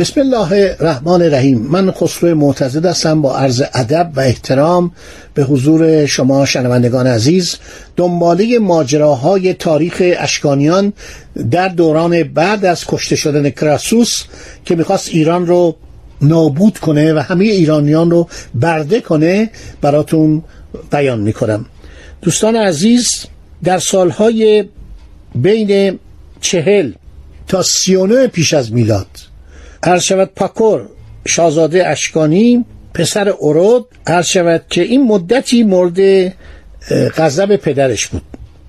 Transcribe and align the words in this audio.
بسم 0.00 0.20
الله 0.20 0.76
الرحمن 0.80 1.22
الرحیم 1.22 1.58
من 1.58 1.90
خسرو 1.90 2.34
معتزد 2.34 2.86
هستم 2.86 3.22
با 3.22 3.36
عرض 3.36 3.62
ادب 3.74 4.12
و 4.16 4.20
احترام 4.20 4.92
به 5.34 5.44
حضور 5.44 6.06
شما 6.06 6.46
شنوندگان 6.46 7.06
عزیز. 7.06 7.56
دنباله 7.96 8.58
ماجراهای 8.58 9.54
تاریخ 9.54 10.02
اشکانیان 10.18 10.92
در 11.50 11.68
دوران 11.68 12.22
بعد 12.22 12.64
از 12.64 12.84
کشته 12.86 13.16
شدن 13.16 13.50
کراسوس 13.50 14.24
که 14.64 14.76
می‌خواست 14.76 15.08
ایران 15.08 15.46
رو 15.46 15.76
نابود 16.22 16.78
کنه 16.78 17.14
و 17.14 17.18
همه 17.18 17.44
ایرانیان 17.44 18.10
رو 18.10 18.28
برده 18.54 19.00
کنه 19.00 19.50
براتون 19.80 20.42
بیان 20.92 21.20
می‌کنم. 21.20 21.66
دوستان 22.22 22.56
عزیز 22.56 23.26
در 23.64 23.78
سالهای 23.78 24.64
بین 25.34 25.98
چهل 26.40 26.92
تا 27.48 27.62
سی 27.62 28.26
پیش 28.26 28.54
از 28.54 28.72
میلاد 28.72 29.29
عرض 29.82 30.02
شود 30.02 30.30
پاکور 30.36 30.88
شاهزاده 31.26 31.88
اشکانی 31.88 32.64
پسر 32.94 33.28
ارد 33.28 33.86
عرض 34.06 34.26
شود 34.26 34.62
که 34.70 34.82
این 34.82 35.04
مدتی 35.04 35.62
مورد 35.62 36.32
غضب 37.16 37.56
پدرش 37.56 38.06
بود. 38.06 38.22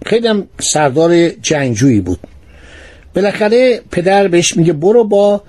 خیلی 0.06 0.28
هم 0.28 0.48
سردار 0.60 1.30
جنگجویی 1.30 2.02
بود. 2.02 2.20
بالاخره 3.16 3.82
پدر 3.92 4.28
بهش 4.28 4.58
میگه 4.58 4.74
برو 4.74 5.04
با 5.04 5.44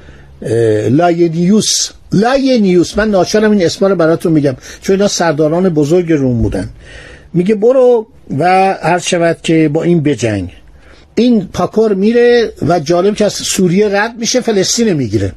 لابینیوس 0.90 1.90
لابینیوس 2.12 2.98
من 2.98 3.10
ناچارم 3.10 3.50
این 3.50 3.66
اسما 3.66 3.88
رو 3.88 3.96
براتون 3.96 4.32
میگم 4.32 4.56
چون 4.82 4.96
اینا 4.96 5.08
سرداران 5.08 5.68
بزرگ 5.68 6.12
روم 6.12 6.42
بودن. 6.42 6.68
میگه 7.34 7.54
برو 7.54 8.06
و 8.38 8.44
عرض 8.72 9.02
شود 9.02 9.38
که 9.42 9.68
با 9.68 9.82
این 9.82 10.02
بجنگ. 10.02 10.50
این 11.14 11.48
پاکور 11.52 11.94
میره 11.94 12.52
و 12.68 12.80
جالب 12.80 13.16
که 13.16 13.24
از 13.24 13.32
سوریه 13.32 13.88
رد 13.88 14.18
میشه 14.18 14.40
فلسطین 14.40 14.92
می‌گیره. 14.92 15.32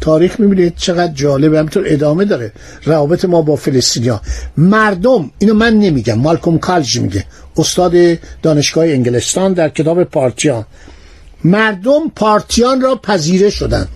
تاریخ 0.00 0.40
می‌بینید 0.40 0.76
چقدر 0.76 1.12
جالبه 1.12 1.58
همینطور 1.58 1.84
ادامه 1.86 2.24
داره 2.24 2.52
روابط 2.84 3.24
ما 3.24 3.42
با 3.42 3.56
فلسطینیا 3.56 4.20
مردم 4.56 5.30
اینو 5.38 5.54
من 5.54 5.74
نمیگم 5.74 6.14
مالکوم 6.14 6.58
کالج 6.58 6.98
میگه 6.98 7.24
استاد 7.56 7.94
دانشگاه 8.42 8.84
انگلستان 8.84 9.52
در 9.52 9.68
کتاب 9.68 10.04
پارتیان. 10.04 10.64
مردم 11.44 12.08
پارتیان 12.16 12.80
را 12.80 12.96
پذیره 12.96 13.50
شدن. 13.50 13.88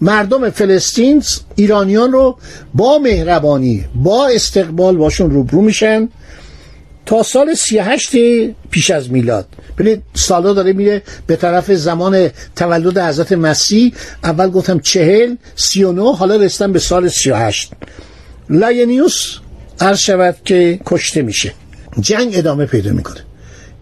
مردم 0.00 0.50
فلسطین 0.50 1.22
ایرانیان 1.54 2.12
رو 2.12 2.36
با 2.74 2.98
مهربانی 2.98 3.84
با 3.94 4.28
استقبال 4.28 4.96
باشون 4.96 5.30
روبرو 5.30 5.62
میشن. 5.62 6.08
تا 7.08 7.22
سال 7.22 7.54
38 7.54 8.10
پیش 8.70 8.90
از 8.90 9.10
میلاد. 9.10 9.46
ببینید 9.78 10.02
سالا 10.14 10.52
داره 10.52 10.72
میره 10.72 11.02
به 11.26 11.36
طرف 11.36 11.72
زمان 11.72 12.30
تولد 12.56 12.98
حضرت 12.98 13.32
مسیح. 13.32 13.92
اول 14.24 14.50
گفتم 14.50 14.80
چهل 14.80 15.36
سی 15.56 15.84
و 15.84 15.92
نو 15.92 16.12
حالا 16.12 16.36
رسیدن 16.36 16.72
به 16.72 16.78
سال 16.78 17.08
سی 17.08 17.30
و 17.30 17.36
هشت. 17.36 17.72
لابینیوس 18.50 19.36
عرض 19.80 19.98
شود 19.98 20.36
که 20.44 20.80
کشته 20.86 21.22
میشه. 21.22 21.52
جنگ 22.00 22.32
ادامه 22.36 22.66
پیدا 22.66 22.92
می‌کنه. 22.92 23.20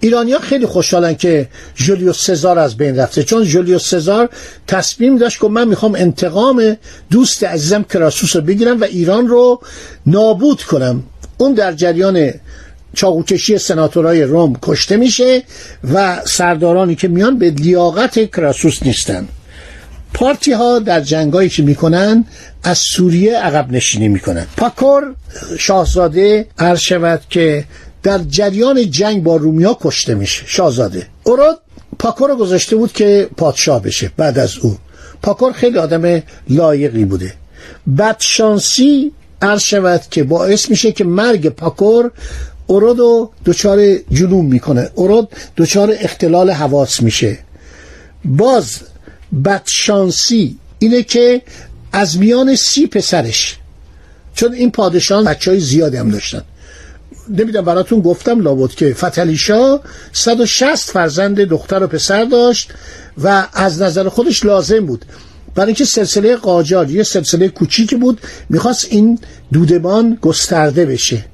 ایرانیا 0.00 0.38
خیلی 0.38 0.66
خوشحالن 0.66 1.14
که 1.14 1.48
جولیوس 1.74 2.24
سزار 2.24 2.58
از 2.58 2.76
بین 2.76 2.96
رفته. 2.96 3.22
چون 3.22 3.44
جولیوس 3.44 3.90
سزار 3.90 4.28
تصمیم 4.66 5.18
داشت 5.18 5.40
که 5.40 5.48
من 5.48 5.68
می‌خوام 5.68 5.94
انتقام 5.94 6.76
دوست 7.10 7.44
عزیزم 7.44 7.82
کراسوس 7.82 8.36
رو 8.36 8.42
بگیرم 8.42 8.80
و 8.80 8.84
ایران 8.84 9.28
رو 9.28 9.60
نابود 10.06 10.62
کنم. 10.62 11.02
اون 11.38 11.54
در 11.54 11.72
جریان 11.72 12.30
چاقوکشی 12.96 13.58
سناتورای 13.58 14.22
روم 14.22 14.56
کشته 14.62 14.96
میشه 14.96 15.42
و 15.94 16.22
سردارانی 16.24 16.94
که 16.94 17.08
میان 17.08 17.38
به 17.38 17.50
لیاقت 17.50 18.30
کراسوس 18.30 18.82
نیستن. 18.82 19.28
پارتی 20.14 20.52
ها 20.52 20.78
در 20.78 21.00
جنگایی 21.00 21.48
که 21.48 21.62
می‌کنن 21.62 22.24
از 22.62 22.78
سوریه 22.78 23.36
عقب 23.38 23.72
نشینی 23.72 24.08
می‌کنن. 24.08 24.46
پاکور 24.56 25.14
شاهزاده 25.58 26.46
عرض 26.58 26.80
شود 26.80 27.20
که 27.30 27.64
در 28.02 28.18
جریان 28.18 28.90
جنگ 28.90 29.22
با 29.22 29.36
رومیا 29.36 29.78
کشته 29.80 30.14
میشه 30.14 30.42
شاهزاده. 30.46 31.06
اوراد 31.24 31.60
پاکور 31.98 32.36
گذاشته 32.36 32.76
بود 32.76 32.92
که 32.92 33.28
پادشاه 33.36 33.82
بشه 33.82 34.12
بعد 34.16 34.38
از 34.38 34.56
او. 34.58 34.78
پاکور 35.22 35.52
خیلی 35.52 35.78
آدم 35.78 36.22
لایقی 36.48 37.04
بوده. 37.04 37.34
بدشانسی 37.98 39.12
عرض 39.42 39.62
شود 39.62 40.02
که 40.10 40.24
باعث 40.24 40.70
میشه 40.70 40.92
که 40.92 41.04
مرگ 41.04 41.48
پاکور 41.48 42.10
اورود 42.66 43.30
دچار 43.44 43.96
جنوم 44.12 44.46
می‌کنه. 44.46 44.90
اورود 44.94 45.28
دچار 45.56 45.94
اختلال 46.00 46.50
حواس 46.50 47.02
میشه. 47.02 47.38
باز 48.24 48.76
بدشانسی 49.44 50.58
اینه 50.78 51.02
که 51.02 51.42
از 51.92 52.18
میان 52.18 52.54
سی 52.54 52.86
پسرش 52.86 53.56
چون 54.34 54.52
این 54.54 54.70
پادشان 54.70 55.24
بچه 55.24 55.50
های 55.50 55.60
زیادی 55.60 55.96
هم 55.96 56.10
داشتن. 56.10 56.42
نمی‌دونم 57.28 57.64
براتون 57.64 58.00
گفتم 58.00 58.40
لابد 58.40 58.70
که 58.70 58.94
فتلیشا 58.94 59.80
160 60.12 60.90
فرزند 60.90 61.40
دختر 61.40 61.82
و 61.82 61.86
پسر 61.86 62.24
داشت 62.24 62.72
و 63.18 63.46
از 63.52 63.82
نظر 63.82 64.08
خودش 64.08 64.44
لازم 64.44 64.86
بود. 64.86 65.04
برای 65.54 65.66
اینکه 65.66 65.84
سلسله 65.84 66.36
قاجار 66.36 66.90
یه 66.90 67.02
سلسله 67.02 67.48
کوچیکی 67.48 67.96
بود 67.96 68.20
می‌خواست 68.48 68.86
این 68.90 69.18
دودمان 69.52 70.18
گسترده 70.22 70.86
بشه. 70.86 71.24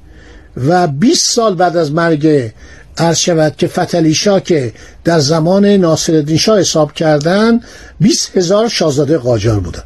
و 0.56 0.86
20 0.86 1.30
سال 1.34 1.54
بعد 1.54 1.76
از 1.76 1.92
مرگ 1.92 2.52
عرض 2.98 3.18
شود 3.18 3.56
که 3.56 3.66
فتلی 3.66 4.14
که 4.44 4.72
در 5.04 5.18
زمان 5.18 5.66
ناصرالدین 5.66 6.36
شاه 6.36 6.58
حساب 6.58 6.92
کردن 6.92 7.60
20 8.00 8.36
هزار 8.36 8.68
شاهزاده 8.68 9.18
قاجار 9.18 9.60
بودن. 9.60 9.82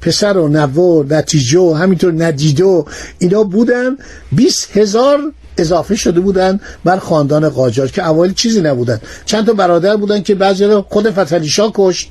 پسر 0.00 0.36
و 0.36 0.48
نوه 0.48 1.06
نتیجه 1.10 1.58
و 1.58 1.74
همینطور 1.74 2.24
ندیده 2.24 2.84
اینا 3.18 3.42
بودن. 3.42 3.96
20 4.32 4.76
هزار 4.76 5.18
اضافه 5.58 5.96
شده 5.96 6.20
بودن 6.20 6.60
بر 6.84 6.96
خاندان 6.96 7.48
قاجار 7.48 7.88
که 7.88 8.08
اوایل 8.08 8.34
چیزی 8.34 8.60
نبودن. 8.60 9.00
چند 9.24 9.46
تا 9.46 9.52
برادر 9.52 9.96
بودن 9.96 10.22
که 10.22 10.34
بعضی 10.34 10.64
رو 10.64 10.86
خود 10.88 11.10
فتلی 11.10 11.50
کشت 11.56 12.10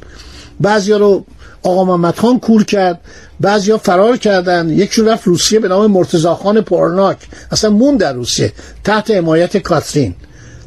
بعضی 0.59 0.94
رو 0.94 1.26
آقا 1.64 1.84
محمد 1.84 2.16
خان 2.16 2.40
کور 2.40 2.64
کرد 2.64 3.00
بعضیا 3.40 3.78
فرار 3.78 4.18
کردن. 4.18 4.70
یکشون 4.70 5.08
رفت 5.08 5.28
روسیه 5.28 5.59
به 5.59 5.68
نام 5.68 5.92
مرتضا 5.92 6.36
خان 6.36 6.62
پرناک 6.62 7.18
اصلا 7.52 7.70
مون 7.70 7.97
در 7.97 8.14
روسیه 8.14 8.53
تحت 8.84 9.12
حمایت 9.12 9.58
کاترین. 9.58 10.16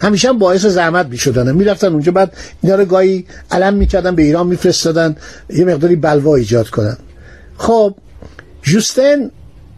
همیشه 0.00 0.28
هم 0.28 0.38
باعث 0.38 0.66
زحمت 0.66 1.06
می 1.06 1.18
شدن 1.18 1.54
می 1.54 1.64
رفتن 1.64 1.92
اونجا 1.92 2.12
بعد 2.12 2.32
اینا 2.62 2.74
رو 2.74 2.84
گاهی 2.84 3.26
علم 3.50 3.74
می‌کردن 3.74 4.14
به 4.14 4.22
ایران 4.22 4.46
میفرستادن. 4.46 5.16
یه 5.50 5.64
مقداری 5.64 5.96
بلوا 5.96 6.36
ایجاد 6.36 6.68
کنن. 6.68 6.96
خب 7.58 7.94
جوستن 8.62 9.30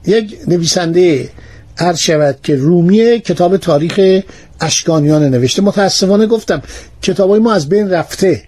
یک 0.06 0.38
نویسنده 0.48 1.28
عرض 1.78 1.98
شود 1.98 2.38
که 2.42 2.56
رومی 2.56 3.20
کتاب 3.20 3.56
تاریخ 3.56 4.22
اشکانیان 4.60 5.28
نوشته. 5.28 5.62
متاسفانه 5.62 6.26
گفتم 6.26 6.62
کتابای 7.02 7.40
ما 7.40 7.52
از 7.52 7.68
بین 7.68 7.90
رفته. 7.90 8.42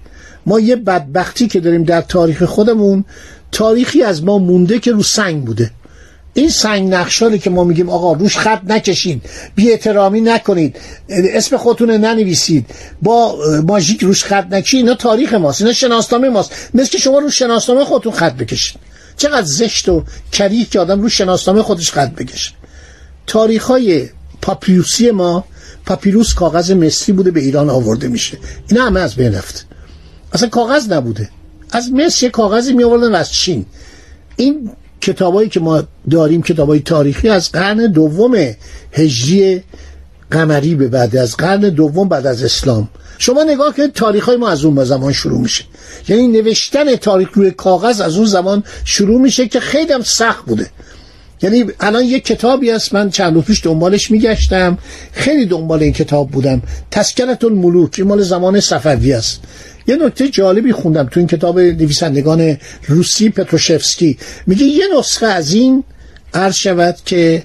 ما 0.47 0.61
یه 0.61 0.77
بدبختی 0.77 1.49
که 1.49 1.61
داریم 1.61 1.83
در 1.83 2.01
تاریخ 2.01 2.43
خودمون 2.43 3.05
تاریخی 3.53 4.03
از 4.03 4.25
ما 4.25 4.39
مونده 4.39 4.79
که 4.79 4.93
رو 4.93 5.03
سنگ 5.03 5.45
بوده. 5.45 5.71
این 6.35 6.49
سنگ 6.49 6.95
نقشالی 6.95 7.39
که 7.39 7.51
ما 7.51 7.65
میگیم 7.65 7.89
آقا 7.89 8.13
روش 8.13 8.39
خط 8.39 8.61
نکشید 8.67 9.23
بی 9.55 9.73
احترامی 9.73 10.21
نکنید 10.21 10.77
اسم 11.09 11.57
خودتون 11.57 11.91
ننویسید 11.91 12.67
با 13.03 13.39
ماژیک 13.67 14.03
روش 14.03 14.25
خط 14.25 14.47
نکشید 14.51 14.81
اینا 14.81 14.95
تاریخ 14.95 15.35
ماست 15.35 15.61
اینا 15.61 15.73
شناسنامه 15.73 16.29
ماست. 16.29 16.53
مثل 16.75 16.91
که 16.91 16.99
شما 16.99 17.19
رو 17.19 17.31
شناسنامه 17.31 17.85
خودتون 17.85 18.13
خط 18.13 18.37
بکشید 18.37 18.77
چقدر 19.17 19.47
زشت 19.47 19.89
و 19.89 20.05
کریه 20.33 20.65
که 20.65 20.81
آدم 20.81 21.03
رو 21.03 21.09
شناسنامه 21.09 21.63
خودش 21.63 21.91
خط 21.93 22.11
بکشه. 22.11 22.53
تاریخ 23.27 23.65
های 23.65 24.09
پاپیروسی 24.43 25.11
ما 25.11 25.45
پاپیروس 25.87 26.35
کاغذ 26.35 26.71
مصری 26.71 27.13
بوده 27.13 27.31
به 27.31 27.41
ایران 27.41 27.71
آورده 27.71 28.09
میشه. 28.09 28.39
اینا 28.69 28.87
همه 28.87 29.01
از 29.01 29.15
بین 29.15 29.35
رفته. 29.35 29.61
اصلا 30.37 30.49
کاغذ 30.49 30.93
نبوده. 30.93 31.29
از 31.71 31.93
مصر 31.93 32.25
یه 32.25 32.31
کاغذی 32.31 32.73
می 32.73 32.85
آوردن 32.85 33.15
از 33.15 33.33
چین. 33.33 33.67
این 34.37 34.71
کتابایی 35.01 35.49
که 35.49 35.61
ما 35.61 35.83
داریم 36.11 36.43
کتابای 36.43 36.81
تاریخی 36.81 37.29
از 37.29 37.53
قرن 37.53 37.93
دوم 37.93 38.55
هجری 38.93 39.63
قمری 40.31 40.75
به 40.75 40.89
بعد 40.89 41.17
از 41.17 41.37
قرن 41.37 41.61
دوم 41.61 42.09
بعد 42.09 42.27
از 42.27 42.43
اسلام. 42.43 42.89
شما 43.19 43.43
نگاه 43.43 43.75
کنید 43.75 43.93
تاریخ 43.93 44.25
های 44.25 44.37
ما 44.37 44.49
از 44.49 44.65
اون 44.65 44.85
زمان 44.85 45.13
شروع 45.13 45.41
میشه. 45.41 45.65
یعنی 46.09 46.29
نوشتن 46.29 46.97
تاریخ 46.97 47.29
روی 47.35 47.51
کاغذ 47.51 48.01
از 48.01 48.17
اون 48.17 48.27
زمان 48.27 48.65
شروع 48.85 49.21
میشه 49.21 49.49
که 49.49 49.61
خیلی 49.61 49.93
هم 49.93 50.03
سخت 50.03 50.45
بوده. 50.45 50.71
یعنی 51.43 51.65
الان 51.81 52.05
یک 52.05 52.25
کتابی 52.25 52.71
هست 52.71 52.95
من 52.95 53.11
چند 53.11 53.35
روز 53.35 53.45
پیش 53.45 53.65
دنبالش 53.65 54.11
میگشتم. 54.11 54.79
خیلی 55.13 55.47
دنبال 55.47 55.83
این 55.83 55.93
کتاب 55.93 56.31
بودم. 56.31 56.63
تسکرت 56.91 57.45
الملوک 57.45 57.95
این 57.99 58.07
مال 58.07 58.23
زمان 58.23 58.61
صفوی 58.61 59.13
است. 59.13 59.41
یه 59.89 59.97
نکته 59.97 60.29
جالبی 60.29 60.73
خوندم 60.73 61.07
تو 61.07 61.21
این 61.21 61.27
کتاب 61.27 61.61
نویسندگان 61.61 62.57
روسی 62.89 63.31
پتروشفسکی. 63.31 64.19
میگه 64.47 64.65
یه 64.65 64.85
نسخه 64.99 65.27
از 65.27 65.55
این 65.55 65.85
عرض 66.35 66.55
شود 66.55 66.97
که 67.05 67.43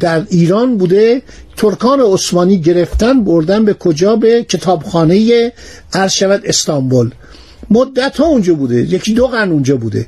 در 0.00 0.26
ایران 0.30 0.76
بوده 0.78 1.22
ترکان 1.56 2.00
عثمانی 2.00 2.60
گرفتن 2.60 3.24
بردن 3.24 3.64
به 3.64 3.74
کجا؟ 3.74 4.16
به 4.16 4.44
کتابخانه 4.44 5.52
عرض 5.92 6.12
شود 6.12 6.42
استانبول. 6.44 7.10
مدت 7.70 8.16
ها 8.16 8.26
اونجا 8.26 8.54
بوده 8.54 8.76
یکی 8.76 9.14
دو 9.14 9.26
قرن 9.26 9.50
اونجا 9.50 9.76
بوده. 9.76 10.06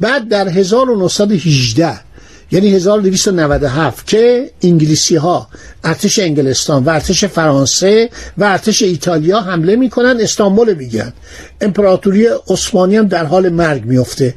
بعد 0.00 0.28
در 0.28 0.48
1918 0.48 2.05
یعنی 2.50 2.68
1297 2.74 4.06
که 4.06 4.50
انگلیسی 4.62 5.16
ها 5.16 5.48
ارتش 5.84 6.18
انگلستان 6.18 6.84
و 6.84 6.88
ارتش 6.88 7.24
فرانسه 7.24 8.10
و 8.38 8.44
ارتش 8.44 8.82
ایتالیا 8.82 9.40
حمله 9.40 9.76
می‌کنن 9.76 10.16
استانبول 10.20 10.74
میگن 10.74 11.12
امپراتوری 11.60 12.26
عثمانی 12.26 12.96
هم 12.96 13.06
در 13.06 13.24
حال 13.24 13.48
مرگ 13.48 13.84
میفته 13.84 14.34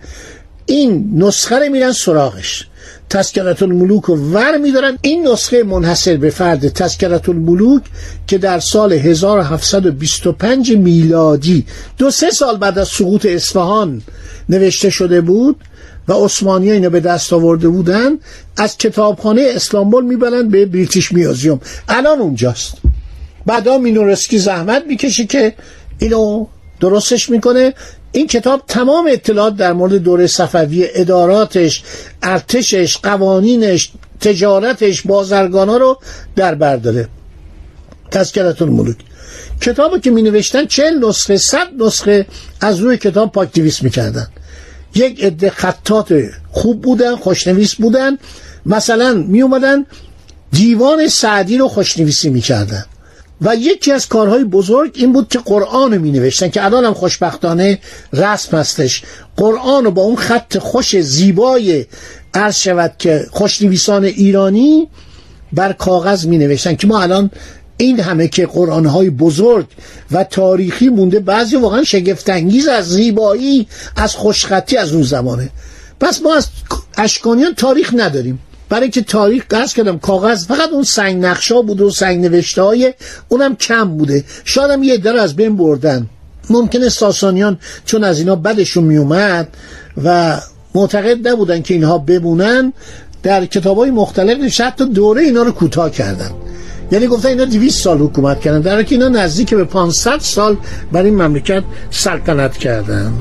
این 0.69 1.11
نسخه 1.15 1.59
رو 1.59 1.69
میرن 1.71 1.91
سراغش. 1.91 2.67
تسکرت 3.09 3.63
الملوک 3.63 4.03
رو 4.03 4.15
ور 4.15 4.57
میدارن. 4.57 4.97
این 5.01 5.27
نسخه 5.27 5.63
منحصر 5.63 6.17
به 6.17 6.29
فرد 6.29 6.67
تسکرت 6.67 7.29
الملوک 7.29 7.83
که 8.27 8.37
در 8.37 8.59
سال 8.59 8.93
1725 8.93 10.71
میلادی 10.71 11.65
دو 11.97 12.11
سه 12.11 12.31
سال 12.31 12.57
بعد 12.57 12.79
از 12.79 12.87
سقوط 12.87 13.25
اصفهان 13.25 14.01
نوشته 14.49 14.89
شده 14.89 15.21
بود 15.21 15.55
و 16.09 16.13
عثمانی 16.13 16.71
اینو 16.71 16.89
به 16.89 16.99
دست 16.99 17.33
آورده 17.33 17.67
بودن 17.67 18.11
از 18.57 18.77
کتابخانه 18.77 19.51
اسلامبول 19.55 20.05
می‌برن 20.05 20.49
به 20.49 20.65
بریتیش 20.65 21.11
میوزیوم 21.11 21.61
الان 21.89 22.19
اونجاست. 22.19 22.73
بعدا 23.45 23.77
مینورسکی 23.77 24.39
زحمت 24.39 24.83
می‌کشه 24.87 25.25
که 25.25 25.53
اینو 25.99 26.47
درستش 26.79 27.29
می‌کنه. 27.29 27.73
این 28.11 28.27
کتاب 28.27 28.63
تمام 28.67 29.07
اطلاعات 29.11 29.55
در 29.55 29.73
مورد 29.73 29.95
دوره 29.95 30.27
صفوی 30.27 30.87
اداراتش 30.93 31.83
ارتشش 32.23 32.97
قوانینش 32.97 33.91
تجارتش 34.21 35.01
بازرگانا 35.01 35.77
رو 35.77 35.99
در 36.35 36.55
برداره 36.55 37.07
تذکرتون 38.11 38.69
ملوک. 38.69 38.97
کتابو 39.61 39.97
که 39.97 40.11
می 40.11 40.21
نوشتن 40.21 40.65
چل 40.65 41.05
نسخه 41.05 41.37
صد 41.37 41.67
نسخه 41.79 42.25
از 42.61 42.79
روی 42.79 42.97
کتاب 42.97 43.31
پاک 43.31 43.51
دیویس 43.51 43.83
می‌کردن. 43.83 44.27
یک 44.95 45.23
عده 45.23 45.49
خطات 45.49 46.13
خوب 46.51 46.81
بودن 46.81 47.15
خوشنویس 47.15 47.75
بودن. 47.75 48.17
مثلا 48.65 49.13
می 49.13 49.41
اومدن 49.41 49.85
دیوان 50.51 51.07
سعدی 51.07 51.57
رو 51.57 51.67
خوشنویسی 51.67 52.29
می‌کردن 52.29 52.85
و 53.41 53.55
یکی 53.55 53.91
از 53.91 54.07
کارهای 54.07 54.43
بزرگ 54.43 54.91
این 54.95 55.13
بود 55.13 55.27
که 55.27 55.39
قرآن 55.39 55.93
رو 55.93 56.01
می 56.01 56.11
نوشتن 56.11 56.49
که 56.49 56.65
الان 56.65 56.85
هم 56.85 56.93
خوشبختانه 56.93 57.79
رسم 58.13 58.57
هستش. 58.57 59.03
قرآن 59.37 59.85
رو 59.85 59.91
با 59.91 60.01
اون 60.01 60.15
خط 60.15 60.57
خوش 60.57 60.99
زیبای 60.99 61.85
عرض 62.33 62.55
شود 62.55 62.93
که 62.99 63.25
خوشنویسان 63.31 64.03
ایرانی 64.03 64.87
بر 65.53 65.73
کاغذ 65.73 66.25
می 66.25 66.37
نوشتن 66.37 66.75
که 66.75 66.87
ما 66.87 67.01
الان 67.01 67.31
این 67.81 67.99
همه 67.99 68.27
که 68.27 68.45
قرآن 68.45 68.85
های 68.85 69.09
بزرگ 69.09 69.65
و 70.11 70.23
تاریخی 70.23 70.89
مونده 70.89 71.19
بعضی 71.19 71.55
واقعا 71.55 71.83
شگفتانگیز 71.83 72.67
از 72.67 72.89
زیبایی 72.89 73.67
از 73.95 74.15
خوشخطی 74.15 74.77
از 74.77 74.93
اون 74.93 75.03
زمانه. 75.03 75.49
پس 75.99 76.21
ما 76.21 76.35
از 76.35 76.47
اشکانیان 76.97 77.55
تاریخ 77.55 77.93
نداریم. 77.97 78.39
برای 78.69 78.89
که 78.89 79.01
تاریخ 79.01 79.45
قصد 79.51 79.75
کردم 79.75 79.99
کاغذ 79.99 80.45
فقط 80.45 80.69
اون 80.69 80.83
سنگ 80.83 81.25
نقشا 81.25 81.61
بود 81.61 81.81
و 81.81 81.89
سنگ 81.89 82.25
نوشته 82.25 82.61
های 82.61 82.93
اونم 83.29 83.55
کم 83.55 83.97
بوده. 83.97 84.23
شاید 84.43 84.71
هم 84.71 84.83
یه 84.83 84.97
در 84.97 85.17
از 85.17 85.35
بین 85.35 85.57
بردن. 85.57 86.09
ممکنه 86.49 86.89
ساسانیان 86.89 87.59
چون 87.85 88.03
از 88.03 88.19
اینا 88.19 88.35
بدشون 88.35 88.83
میومد 88.83 89.47
و 90.03 90.39
معتقد 90.75 91.27
نبودن 91.27 91.61
که 91.61 91.73
اینها 91.73 91.97
بمونن 91.97 92.73
در 93.23 93.45
کتاب 93.45 93.77
های 93.77 93.91
مختلف 93.91 94.61
حتی 94.61 94.85
دوره 94.85 95.21
اینا 95.21 95.43
رو 95.43 95.51
کوتاه 95.51 95.91
کردن. 95.91 96.31
یعنی 96.91 97.07
گفتن 97.07 97.29
اینا 97.29 97.45
200 97.45 97.83
سال 97.83 97.97
حکومت 97.97 98.39
کردن. 98.39 98.61
در 98.61 98.83
که 98.83 98.95
اینا 98.95 99.07
نزدیک 99.09 99.53
به 99.53 99.63
500 99.63 100.19
سال 100.19 100.57
بر 100.91 101.03
این 101.03 101.21
مملکت 101.21 101.63
سلطنت 101.91 102.57
کردن. 102.57 103.13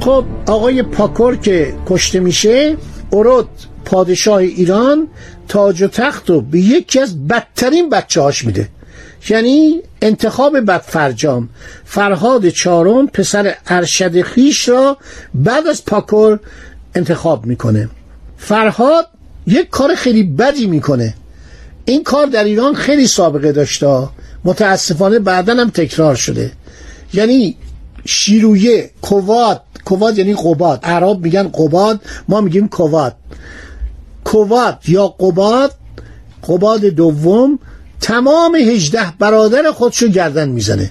خب 0.00 0.24
آقای 0.46 0.82
پاکور 0.82 1.36
که 1.36 1.74
کشته 1.86 2.20
میشه 2.20 2.76
ارود. 3.12 3.48
پادشاه 3.92 4.38
ایران 4.38 5.08
تاج 5.48 5.82
و 5.82 5.88
تخت 5.88 6.30
رو 6.30 6.40
به 6.40 6.60
یکی 6.60 7.00
از 7.00 7.28
بدترین 7.28 7.90
بچه 7.90 8.20
هاش 8.20 8.44
میده. 8.44 8.68
یعنی 9.28 9.82
انتخاب 10.02 10.60
بدفرجام 10.60 11.48
فرهاد 11.84 12.48
چارم 12.48 13.06
پسر 13.06 13.54
ارشد 13.66 14.22
خیش 14.22 14.68
را 14.68 14.98
بعد 15.34 15.66
از 15.66 15.84
پاکور 15.84 16.40
انتخاب 16.94 17.46
می‌کنه. 17.46 17.88
فرهاد 18.36 19.08
یک 19.46 19.68
کار 19.70 19.94
خیلی 19.94 20.22
بدی 20.22 20.66
می‌کنه. 20.66 21.14
این 21.84 22.02
کار 22.02 22.26
در 22.26 22.44
ایران 22.44 22.74
خیلی 22.74 23.06
سابقه 23.06 23.52
داشته. 23.52 24.08
متاسفانه 24.44 25.18
بعدا 25.18 25.54
هم 25.54 25.70
تکرار 25.70 26.14
شده. 26.14 26.52
یعنی 27.12 27.56
شیرویه 28.04 28.90
کواد 29.02 29.62
کواد 29.84 30.18
یعنی 30.18 30.34
قباد. 30.34 30.80
عرب 30.82 31.24
میگن 31.24 31.48
قباد 31.48 32.00
ما 32.28 32.40
میگیم 32.40 32.68
کواد. 32.68 33.16
کواد 34.24 34.78
یا 34.88 35.06
قباد 35.06 35.74
قباد 36.48 36.80
دوم 36.84 37.58
تمام 38.00 38.54
هجده 38.54 39.12
برادر 39.18 39.70
خودشو 39.70 40.08
گردن 40.08 40.48
می‌زنه. 40.48 40.90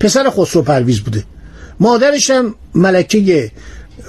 پسر 0.00 0.30
خسرو 0.30 0.62
پرویز 0.62 1.00
بوده. 1.00 1.24
مادرش 1.80 2.30
هم 2.30 2.54
ملکه 2.74 3.50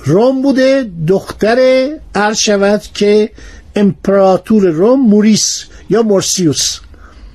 روم 0.05 0.41
بوده. 0.41 0.91
دختر 1.07 1.87
عرض 2.15 2.37
شود 2.37 2.81
که 2.93 3.29
امپراتور 3.75 4.63
روم 4.69 5.07
موریس 5.07 5.63
یا 5.89 6.03
مورسیوس. 6.03 6.79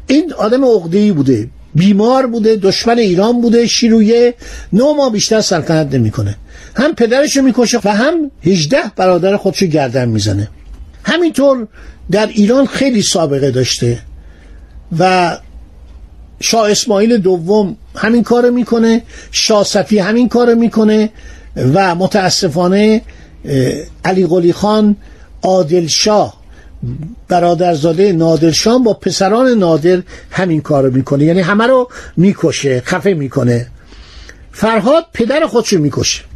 این 0.07 0.33
آدم 0.33 0.65
عقده‌ای 0.65 1.13
بوده. 1.13 1.49
بیمار 1.75 2.27
بوده 2.27 2.57
دشمن 2.57 2.99
ایران 2.99 3.41
بوده 3.41 3.67
شیرویه. 3.67 4.35
نو 4.73 4.95
ما 4.95 5.11
بیشتر 5.11 5.41
سلطنت 5.41 5.95
نمی‌کنه. 5.95 6.37
هم 6.77 6.95
پدرشو 6.95 7.43
می‌کشه 7.43 7.81
و 7.85 7.95
هم 7.95 8.31
18 8.43 8.79
برادر 8.97 9.37
خودشو 9.37 9.67
گردن 9.67 10.09
می‌زنه. 10.09 10.49
همینطور 11.09 11.67
در 12.11 12.27
ایران 12.27 12.67
خیلی 12.67 13.03
سابقه 13.03 13.51
داشته 13.51 13.99
و 14.99 15.37
شاه 16.41 16.71
اسماعیل 16.71 17.17
دوم 17.17 17.77
همین 17.97 18.23
کار 18.23 18.51
می‌کنه 18.51 19.03
شاه 19.33 19.65
صفی 19.65 19.99
همین 19.99 20.29
کار 20.29 20.55
می‌کنه 20.55 21.11
و 21.75 21.95
متاسفانه 21.95 23.03
علی 24.05 24.27
قلی 24.27 24.53
خان 24.53 24.97
عادل 25.43 25.87
شاه 25.87 26.39
برادرزاده 27.29 28.13
نادر 28.13 28.51
شاه 28.51 28.85
با 28.85 28.95
پسران 28.95 29.49
نادر 29.49 30.03
همین 30.31 30.61
کارو 30.61 30.95
می‌کنه. 30.95 31.25
یعنی 31.25 31.41
همه 31.41 31.67
رو 31.67 31.91
می‌کشه 32.17 32.81
خفه 32.81 33.15
می‌کنه. 33.15 33.67
فرهاد 34.53 35.05
پدر 35.13 35.47
خودشو 35.47 35.79
می‌کشه. 35.79 36.28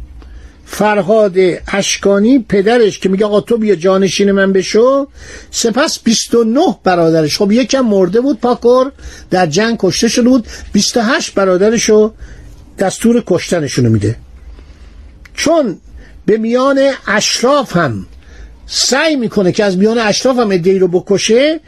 فرهاد 0.65 1.35
اشکانی 1.73 2.45
پدرش 2.49 2.99
که 2.99 3.09
میگه 3.09 3.25
آقا 3.25 3.41
تو 3.41 3.57
بیا 3.57 3.75
جانشین 3.75 4.31
من 4.31 4.53
بشو. 4.53 5.07
سپس 5.51 5.99
29 5.99 6.77
برادرش. 6.83 7.37
خب 7.37 7.51
یکم 7.51 7.81
مرده 7.81 8.21
بود 8.21 8.39
پاکور 8.39 8.91
در 9.29 9.47
جنگ 9.47 9.77
کشته 9.79 10.07
شده 10.07 10.29
بود. 10.29 10.47
28 10.73 11.33
برادرشو 11.33 12.13
دستور 12.79 13.23
کشتنشونو 13.27 13.89
میده. 13.89 14.15
چون 15.33 15.77
به 16.25 16.37
میان 16.37 16.79
اشراف 17.07 17.77
هم 17.77 18.05
سعی 18.65 19.15
می‌کنه 19.15 19.51
که 19.51 19.63
از 19.63 19.77
میان 19.77 19.97
اشراف 19.97 20.37
هم 20.37 20.51
ادهی 20.51 20.79
رو 20.79 20.87
بکشه 20.87 21.59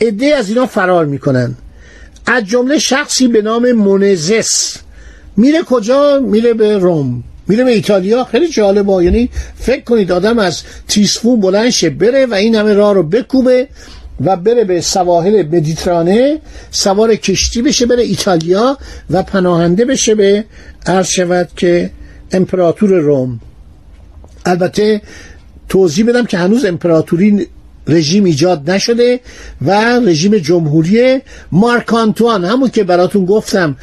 اده 0.00 0.26
از 0.26 0.48
اینا 0.48 0.66
فرار 0.66 1.06
می‌کنن. 1.06 1.54
از 2.26 2.44
جمله 2.44 2.78
شخصی 2.78 3.28
به 3.28 3.42
نام 3.42 3.72
منزس 3.72 4.76
میره 5.36 5.62
کجا؟ 5.62 6.20
میره 6.20 6.54
به 6.54 6.78
روم. 6.78 7.24
میره 7.48 7.64
به 7.64 7.70
ایتالیا. 7.70 8.24
خیلی 8.24 8.48
جالبه. 8.48 9.04
یعنی 9.04 9.30
فکر 9.56 9.82
کنید 9.84 10.12
آدم 10.12 10.38
از 10.38 10.62
تیسفون 10.88 11.40
بلند 11.40 11.70
شه 11.70 11.90
بره 11.90 12.26
و 12.26 12.34
این 12.34 12.54
همه 12.54 12.74
راه 12.74 12.94
رو 12.94 13.02
بکوبه 13.02 13.68
و 14.24 14.36
بره 14.36 14.64
به 14.64 14.80
سواحل 14.80 15.46
مدیترانه 15.46 16.38
سوار 16.70 17.14
کشتی 17.14 17.62
بشه 17.62 17.86
بره 17.86 18.02
ایتالیا 18.02 18.78
و 19.10 19.22
پناهنده 19.22 19.84
بشه 19.84 20.14
به 20.14 20.44
عرض 20.86 21.08
شود 21.08 21.48
که 21.56 21.90
امپراتور 22.32 22.90
روم. 22.90 23.40
البته 24.46 25.02
توضیح 25.68 26.06
بدم 26.06 26.24
که 26.26 26.38
هنوز 26.38 26.64
امپراتوری 26.64 27.46
رژیم 27.88 28.24
ایجاد 28.24 28.70
نشده 28.70 29.20
و 29.62 30.00
رژیم 30.00 30.38
جمهوری 30.38 31.20
مارک 31.52 31.94
آنتوان 31.94 32.44
همون 32.44 32.70
که 32.70 32.84
براتون 32.84 33.24
گفتم 33.24 33.76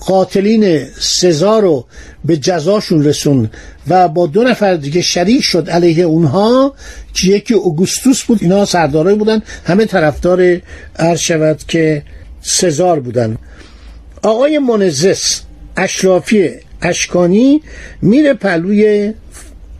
قاتلین 0.00 0.84
سزار 1.00 1.62
رو 1.62 1.86
به 2.24 2.36
جزاشون 2.36 3.04
رسون 3.04 3.50
و 3.88 4.08
با 4.08 4.26
دو 4.26 4.42
نفر 4.42 4.74
دیگه 4.74 5.02
شریک 5.02 5.42
شد 5.42 5.70
علیه 5.70 6.04
اونها 6.04 6.74
که 7.14 7.28
یکی 7.28 7.54
اوگوستوس 7.54 8.22
بود 8.22 8.38
اینا 8.40 8.64
سردارای 8.64 9.14
بودن 9.14 9.42
همه 9.64 9.84
طرفدار 9.84 10.60
عرض 10.98 11.20
شود 11.20 11.58
که 11.68 12.02
سزار 12.40 13.00
بودن. 13.00 13.38
آقای 14.22 14.58
منزس 14.58 15.42
اشرافی 15.76 16.50
اشکانی 16.82 17.62
میره 18.02 18.34
پلوی 18.34 19.12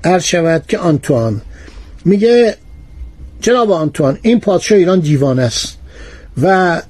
عرض 0.04 0.24
شود 0.24 0.64
که 0.68 0.78
آنتوان. 0.78 1.40
میگه 2.04 2.56
جناب 3.40 3.70
آنتوان 3.70 4.18
این 4.22 4.40
پادشاه 4.40 4.78
ایران 4.78 5.00
دیوانه 5.00 5.42
است 5.42 5.78
و 6.42 6.82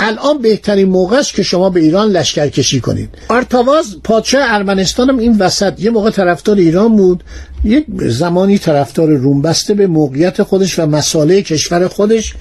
الان 0.00 0.42
بهترین 0.42 0.88
موقع 0.88 1.16
است 1.16 1.34
که 1.34 1.42
شما 1.42 1.70
به 1.70 1.80
ایران 1.80 2.10
لشکر 2.10 2.48
کشی 2.48 2.80
کنید. 2.80 3.08
آرتاواز 3.28 3.96
پادشاه 4.04 4.42
ارمنستان 4.44 5.10
هم 5.10 5.18
این 5.18 5.38
وسط 5.38 5.80
یه 5.80 5.90
موقع 5.90 6.10
طرفدار 6.10 6.56
ایران 6.56 6.96
بود 6.96 7.24
یک 7.64 7.86
زمانی 7.98 8.58
طرفدار 8.58 9.08
روم 9.08 9.42
بسته 9.42 9.74
به 9.74 9.86
موقعیت 9.86 10.42
خودش 10.42 10.78
و 10.78 10.86
مساله 10.86 11.42
کشور 11.42 11.88
خودش 11.88 12.34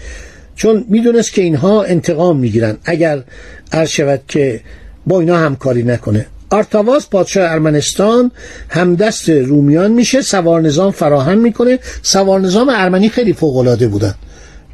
چون 0.56 0.86
می‌دونست 0.90 1.34
که 1.34 1.42
اینها 1.42 1.84
انتقام 1.84 2.38
می‌گیرن. 2.38 2.78
اگر 2.84 3.24
عرض 3.72 3.90
شود 3.90 4.22
که 4.28 4.62
با 5.08 5.20
اینا 5.20 5.38
همکاری 5.38 5.84
نکنه. 5.84 6.26
آرتاواز 6.50 7.10
پادشاه 7.10 7.52
ارمنستان 7.52 8.32
همدست 8.70 9.30
رومیان 9.30 9.92
میشه 9.92 10.22
سوار 10.22 10.62
نظام 10.62 10.92
فراهم 10.92 11.38
می‌کنه. 11.38 11.80
سوار 12.02 12.40
نظام 12.40 12.70
ارمنی 12.70 13.10
خیلی 13.10 13.34
فوق 13.34 13.58
العاده 13.58 13.88
بودن. 13.88 14.16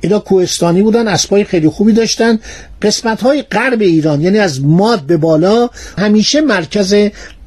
اینا 0.01 0.20
کوهستانی 0.20 0.82
بودن 0.82 1.08
اسبای 1.08 1.44
خیلی 1.44 1.70
خوبی 1.70 1.94
داشتن. 1.94 2.39
قسمت 2.82 3.22
های 3.22 3.42
غرب 3.42 3.82
ایران 3.82 4.22
یعنی 4.22 4.39
از 4.39 4.62
ماد 4.62 5.01
به 5.01 5.18
بالا 5.18 5.70
همیشه 5.98 6.42
مرکز 6.42 6.96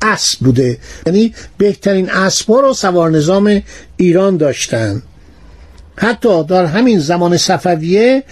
اسب 0.03 0.39
بوده. 0.41 0.79
یعنی 1.07 1.35
بهترین 1.59 2.11
اسبا 2.11 2.61
رو 2.61 2.75
سوار 2.75 3.11
نظام 3.11 3.63
ایران 3.97 4.37
داشتن. 4.37 5.03
حتی 5.97 6.45
در 6.45 6.65
همین 6.65 6.99
زمان 6.99 7.37
صفویه 7.37 8.25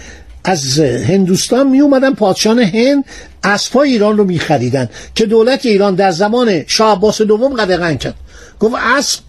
از 0.43 0.79
هندوستان 0.79 1.67
می 1.67 1.79
اومدن 1.79 2.13
پادشان 2.13 2.59
هند 2.59 3.05
اسبای 3.45 3.89
ایران 3.89 4.17
رو 4.17 4.23
می 4.23 4.39
خریدن 4.39 4.89
که 5.15 5.25
دولت 5.25 5.65
ایران 5.65 5.95
در 5.95 6.11
زمان 6.11 6.63
شاه 6.67 6.95
عباس 6.95 7.21
دوم 7.21 7.53
قدغن 7.53 7.97
کرد. 7.97 8.15
گفت 8.59 8.75
اسب 8.77 9.19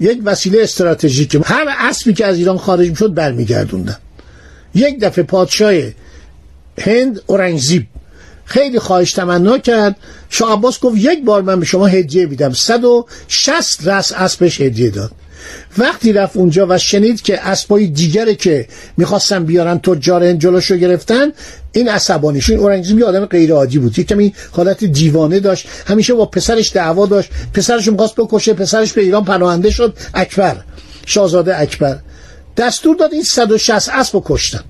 یک 0.00 0.20
وسیله 0.24 0.62
استراتژیکه 0.62 1.40
هر 1.44 1.66
اسبی 1.78 2.12
که 2.14 2.26
از 2.26 2.36
ایران 2.36 2.58
خارج 2.58 2.88
می 2.88 2.96
شد 2.96 3.14
برمیگردوندن. 3.14 3.96
یک 4.74 5.00
دفعه 5.00 5.24
پادشاه 5.24 5.74
هند 6.80 7.20
اورنگزیب 7.26 7.86
خیلی 8.44 8.78
خواهش 8.78 9.12
تمنا 9.12 9.58
کرد. 9.58 9.96
شاه 10.30 10.52
عباس 10.52 10.80
گفت 10.80 10.96
یک 10.98 11.24
بار 11.24 11.42
من 11.42 11.60
به 11.60 11.66
شما 11.66 11.86
هدیه 11.86 12.26
میدم. 12.26 12.52
160 12.52 13.86
رس 13.86 14.12
اسبش 14.12 14.60
هدیه 14.60 14.90
داد. 14.90 15.10
وقتی 15.78 16.12
رفت 16.12 16.36
اونجا 16.36 16.66
و 16.70 16.78
شنید 16.78 17.22
که 17.22 17.48
اسبای 17.48 17.86
دیگره 17.86 18.34
که 18.34 18.66
می‌خواستن 18.96 19.44
بیارن 19.44 19.78
تجار 19.78 20.32
جلوشو 20.32 20.76
گرفتن 20.76 21.32
این 21.72 21.88
عصبانیشون 21.88 22.58
اورنگزیب 22.58 22.98
یه 22.98 23.04
آدم 23.04 23.26
غیر 23.26 23.52
عادی 23.52 23.78
بود. 23.78 23.98
یک 23.98 24.08
کمی 24.08 24.34
حالت 24.50 24.84
دیوانه 24.84 25.40
داشت. 25.40 25.66
همیشه 25.86 26.14
با 26.14 26.26
پسرش 26.26 26.72
دعوا 26.72 27.06
داشت. 27.06 27.30
پسرش 27.54 27.88
می‌خواست 27.88 28.16
بکشه 28.16 28.54
پسرش 28.54 28.92
به 28.92 29.02
ایران 29.02 29.24
پناهنده 29.24 29.70
شد. 29.70 29.96
اکبر 30.14 30.56
شاهزاده 31.06 31.60
اکبر. 31.60 31.98
دستور 32.56 32.96
داد 32.96 33.12
این 33.12 33.22
160 33.22 33.88
اسب 33.88 34.22
کشتن. 34.24 34.60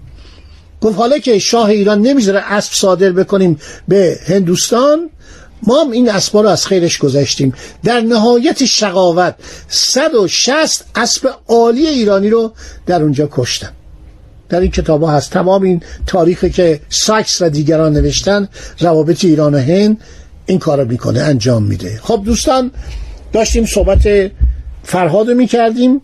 گفت 0.80 0.96
حالا 0.96 1.18
که 1.18 1.38
شاه 1.38 1.68
ایران 1.68 2.02
نمی‌ذاره 2.02 2.40
اسب 2.52 2.72
صادر 2.72 3.12
بکنیم 3.12 3.58
به 3.88 4.18
هندوستان 4.26 5.10
ما 5.66 5.84
هم 5.84 5.90
این 5.90 6.10
اسبا 6.10 6.40
رو 6.40 6.48
از 6.48 6.66
خیرش 6.66 6.98
گذاشتیم 6.98 7.54
در 7.84 8.00
نهایت 8.00 8.64
شقاوت 8.64 9.34
160 9.68 10.84
اسب 10.94 11.30
عالی 11.48 11.86
ایرانی 11.86 12.30
رو 12.30 12.52
در 12.86 13.02
اونجا 13.02 13.28
کشتن. 13.32 13.70
در 14.48 14.60
این 14.60 14.70
کتاب 14.70 15.04
هست. 15.08 15.30
تمام 15.30 15.62
این 15.62 15.82
تاریخی 16.06 16.50
که 16.50 16.80
ساکس 16.88 17.42
و 17.42 17.48
دیگران 17.48 17.92
نوشتن 17.92 18.48
روابط 18.80 19.24
ایران 19.24 19.54
و 19.54 19.58
هند 19.58 20.00
این 20.46 20.58
کار 20.58 20.82
رو 20.82 20.88
می‌کنه 20.88 21.20
انجام 21.20 21.62
میده. 21.62 22.00
خب 22.02 22.22
دوستان 22.24 22.70
داشتیم 23.32 23.66
صحبت 23.66 24.30
فرهاد 24.82 25.28
رو 25.28 25.34
می‌کردیم 25.34 26.00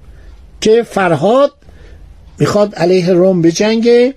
که 0.61 0.83
فرهاد 0.83 1.53
می‌خواد 2.38 2.75
علیه 2.75 3.12
روم 3.12 3.43
بجنگه. 3.43 4.15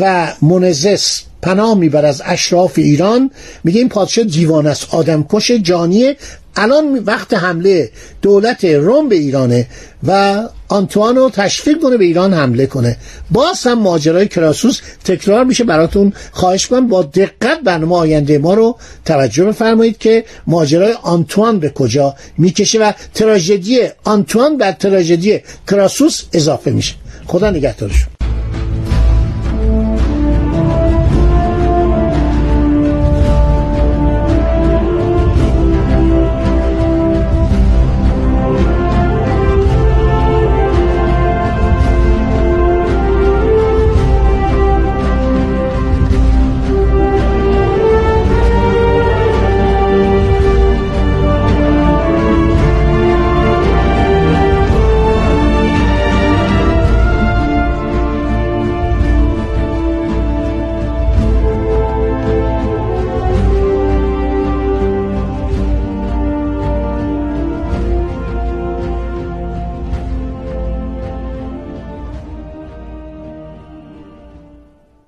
و 0.00 0.32
منزس 0.42 1.20
پناه 1.42 1.74
میبر 1.74 2.04
از 2.04 2.22
اشراف 2.24 2.72
ایران. 2.76 3.30
میگه 3.64 3.78
این 3.78 3.88
پادشاه 3.88 4.24
دیوان 4.24 4.66
است 4.66 4.94
آدمکش 4.94 5.50
جانیه. 5.50 6.16
الان 6.56 7.02
وقت 7.06 7.34
حمله 7.34 7.90
دولت 8.22 8.64
روم 8.64 9.08
به 9.08 9.14
ایرانه 9.14 9.66
و 10.06 10.42
آنتوانو 10.68 11.30
تشویق 11.30 11.80
کنه 11.82 11.96
به 11.96 12.04
ایران 12.04 12.34
حمله 12.34 12.66
کنه. 12.66 12.96
باز 13.30 13.62
هم 13.62 13.78
ماجرای 13.78 14.28
کراسوس 14.28 14.80
تکرار 15.04 15.44
میشه 15.44 15.64
براتون. 15.64 16.12
خواهش 16.32 16.66
کنم 16.66 16.88
با 16.88 17.02
دقت 17.02 17.60
برنامه 17.64 17.96
آینده 17.96 18.38
ما 18.38 18.54
رو 18.54 18.78
توجه 19.04 19.44
بفرمایید 19.44 19.98
که 19.98 20.24
ماجرای 20.46 20.92
آنتوان 21.02 21.58
به 21.58 21.70
کجا 21.70 22.14
می‌کشه 22.38 22.78
و 22.78 22.92
تراژدی 23.14 23.80
آنتوان 24.04 24.58
بر 24.58 24.72
تراژدی 24.72 25.40
کراسوس 25.70 26.22
اضافه 26.32 26.70
میشه. 26.70 26.94
خدا 27.26 27.50
نگهدارشون 27.50 28.13